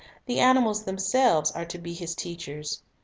The 0.25 0.39
animals 0.39 0.83
themselves 0.83 1.51
are 1.51 1.65
to 1.65 1.77
be 1.77 1.93
his 1.93 2.15
teachers. 2.15 2.81